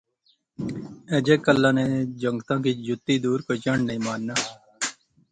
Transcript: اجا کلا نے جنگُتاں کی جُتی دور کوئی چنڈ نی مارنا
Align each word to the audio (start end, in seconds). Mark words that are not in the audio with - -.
اجا 1.17 1.35
کلا 1.45 1.69
نے 1.77 1.85
جنگُتاں 2.21 2.59
کی 2.63 2.71
جُتی 2.85 3.15
دور 3.23 3.39
کوئی 3.45 3.57
چنڈ 3.65 3.81
نی 3.87 3.95
مارنا 4.05 4.35